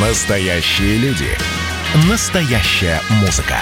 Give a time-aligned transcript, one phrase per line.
[0.00, 1.26] Настоящие люди.
[2.08, 3.56] Настоящая музыка.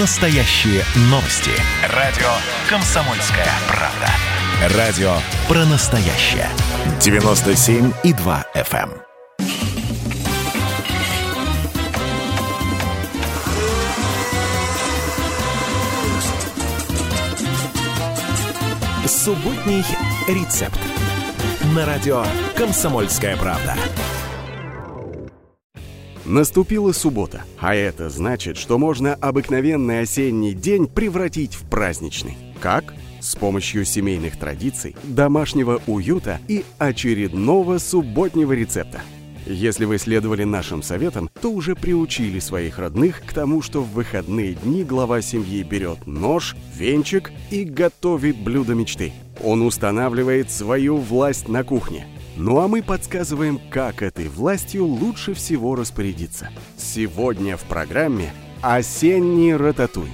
[0.00, 1.52] Настоящие новости.
[1.94, 2.26] Радио
[2.68, 4.76] «Комсомольская правда».
[4.76, 5.12] Радио
[5.46, 6.48] про настоящее.
[6.98, 8.90] 97,2 FM.
[19.06, 19.84] Субботний
[20.26, 20.80] рецепт.
[21.72, 22.24] На радио
[22.56, 23.76] «Комсомольская правда».
[26.24, 32.36] Наступила суббота, а это значит, что можно обыкновенный осенний день превратить в праздничный.
[32.60, 32.94] Как?
[33.20, 39.00] С помощью семейных традиций, домашнего уюта и очередного субботнего рецепта.
[39.46, 44.54] Если вы следовали нашим советам, то уже приучили своих родных к тому, что в выходные
[44.54, 49.12] дни глава семьи берет нож, венчик и готовит блюдо мечты.
[49.42, 52.06] Он устанавливает свою власть на кухне–
[52.38, 56.50] ну а мы подсказываем, как этой властью лучше всего распорядиться.
[56.76, 60.08] Сегодня в программе «Осенний рататуй».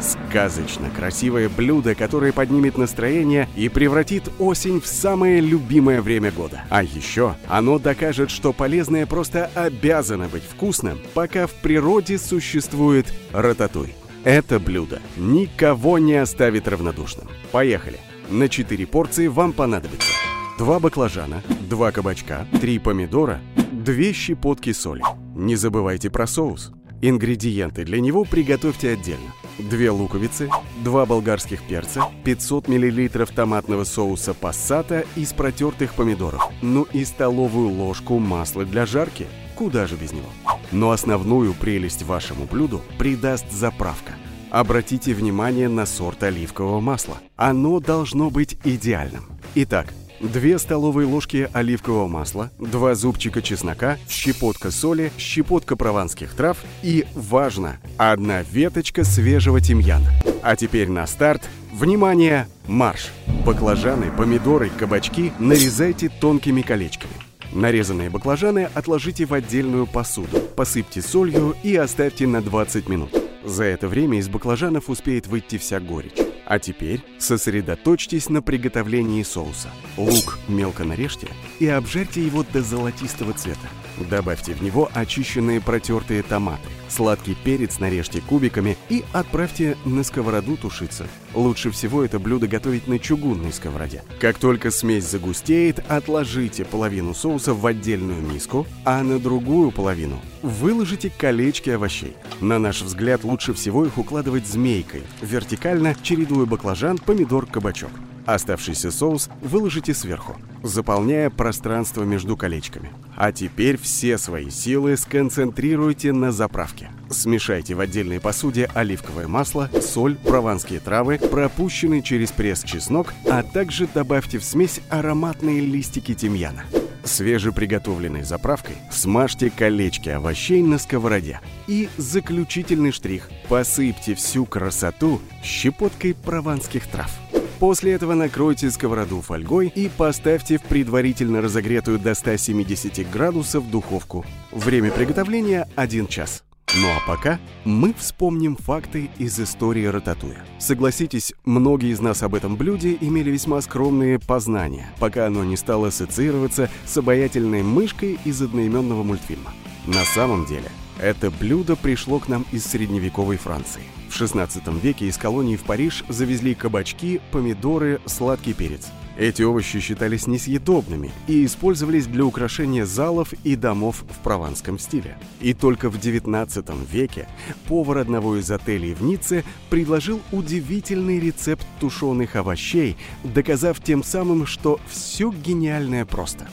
[0.00, 6.62] Сказочно красивое блюдо, которое поднимет настроение и превратит осень в самое любимое время года.
[6.70, 13.94] А еще оно докажет, что полезное просто обязано быть вкусным, пока в природе существует рататуй.
[14.22, 17.26] Это блюдо никого не оставит равнодушным.
[17.50, 17.98] Поехали!
[18.28, 20.12] На 4 порции вам понадобится
[20.58, 23.40] Два баклажана, два кабачка, три помидора,
[23.72, 25.02] две щепотки соли.
[25.34, 26.72] Не забывайте про соус.
[27.02, 29.34] Ингредиенты для него приготовьте отдельно.
[29.58, 30.48] Две луковицы,
[30.82, 38.18] два болгарских перца, 500 мл томатного соуса пассата из протертых помидоров, ну и столовую ложку
[38.18, 39.26] масла для жарки.
[39.56, 40.28] Куда же без него?
[40.72, 44.12] Но основную прелесть вашему блюду придаст заправка.
[44.50, 47.18] Обратите внимание на сорт оливкового масла.
[47.36, 49.24] Оно должно быть идеальным.
[49.54, 57.04] Итак, 2 столовые ложки оливкового масла, 2 зубчика чеснока, щепотка соли, щепотка прованских трав и,
[57.14, 60.10] важно, одна веточка свежего тимьяна.
[60.42, 61.42] А теперь на старт.
[61.72, 63.10] Внимание, марш!
[63.44, 67.12] Баклажаны, помидоры, кабачки нарезайте тонкими колечками.
[67.52, 73.10] Нарезанные баклажаны отложите в отдельную посуду, посыпьте солью и оставьте на 20 минут.
[73.44, 76.25] За это время из баклажанов успеет выйти вся горечь.
[76.46, 79.68] А теперь сосредоточьтесь на приготовлении соуса.
[79.96, 81.26] Лук мелко нарежьте
[81.58, 83.68] и обжарьте его до золотистого цвета.
[84.08, 86.68] Добавьте в него очищенные протертые томаты.
[86.88, 91.08] Сладкий перец нарежьте кубиками и отправьте на сковороду тушиться.
[91.34, 94.04] Лучше всего это блюдо готовить на чугунной сковороде.
[94.20, 101.10] Как только смесь загустеет, отложите половину соуса в отдельную миску, а на другую половину выложите
[101.10, 102.16] колечки овощей.
[102.40, 107.90] На наш взгляд, лучше всего их укладывать змейкой, вертикально чередуя баклажан, помидор, кабачок.
[108.24, 112.90] Оставшийся соус выложите сверху, заполняя пространство между колечками.
[113.16, 116.90] А теперь все свои силы сконцентрируйте на заправке.
[117.08, 123.88] Смешайте в отдельной посуде оливковое масло, соль, прованские травы, пропущенный через пресс чеснок, а также
[123.92, 126.64] добавьте в смесь ароматные листики тимьяна.
[127.06, 131.40] Свежеприготовленной заправкой смажьте колечки овощей на сковороде.
[131.66, 137.10] И заключительный штрих– посыпьте всю красоту щепоткой прованских трав.
[137.58, 144.26] После этого накройте сковороду фольгой и поставьте в предварительно разогретую до 170 градусов духовку.
[144.52, 146.45] Время приготовления 1 час.
[146.78, 150.44] Ну а пока мы вспомним факты из истории рататуя.
[150.58, 155.88] Согласитесь, многие из нас об этом блюде имели весьма скромные познания, пока оно не стало
[155.88, 159.54] ассоциироваться с обаятельной мышкой из одноименного мультфильма.
[159.86, 160.70] На самом деле,
[161.00, 163.82] это блюдо пришло к нам из средневековой Франции.
[164.10, 168.88] В 16 веке из колонии в Париж завезли кабачки, помидоры, сладкий перец.
[169.18, 175.16] Эти овощи считались несъедобными и использовались для украшения залов и домов в прованском стиле.
[175.40, 177.26] И только в 19 веке
[177.66, 184.80] повар одного из отелей в Ницце предложил удивительный рецепт тушеных овощей, доказав тем самым, что
[184.86, 186.48] все гениальное просто.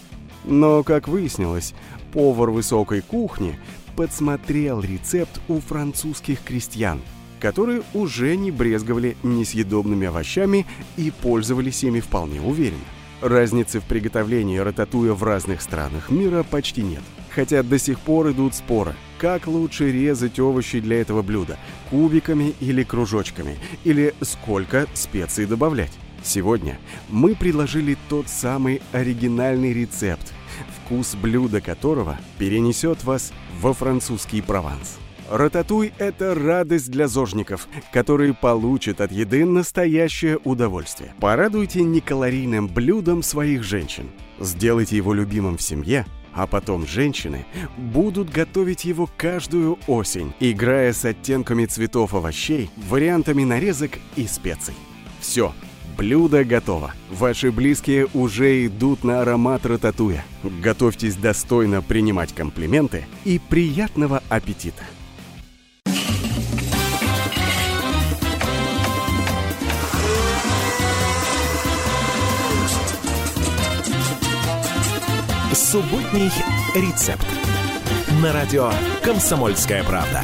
[0.45, 1.73] Но, как выяснилось,
[2.13, 3.59] повар высокой кухни
[3.97, 7.01] подсмотрел рецепт у французских крестьян,
[7.43, 12.79] которые уже не брезговали несъедобными овощами и пользовались ими вполне уверенно.
[13.21, 17.01] Разницы в приготовлении рататуя в разных странах мира почти нет.
[17.29, 21.57] Хотя до сих пор идут споры, как лучше резать овощи для этого блюда–
[21.89, 25.91] кубиками или кружочками, или сколько специй добавлять.
[26.23, 26.79] Сегодня
[27.09, 30.33] мы предложили тот самый оригинальный рецепт,
[30.77, 35.02] вкус блюда которого перенесет вас во французский Прованс.
[35.29, 41.13] Рататуй– это радость для зожников, которые получат от еды настоящее удовольствие.
[41.19, 44.09] Порадуйте некалорийным блюдом своих женщин.
[44.39, 47.45] Сделайте его любимым в семье А потом женщины
[47.77, 54.73] будут готовить его каждую осень, играя с оттенками цветов овощей, вариантами нарезок и специй.
[55.19, 55.53] Все,
[55.95, 56.93] блюдо готово.
[57.11, 60.25] Ваши близкие уже идут на аромат рататуя.
[60.43, 64.83] Готовьтесь достойно принимать комплименты и приятного аппетита!
[75.73, 76.29] Субботний
[76.75, 77.25] рецепт.
[78.21, 78.71] На радио
[79.03, 80.21] «Комсомольская правда».